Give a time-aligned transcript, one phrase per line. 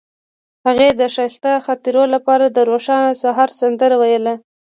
[0.65, 4.33] هغې د ښایسته خاطرو لپاره د روښانه سهار سندره ویله.